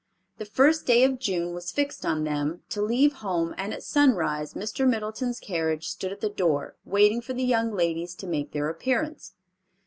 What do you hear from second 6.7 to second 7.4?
waiting for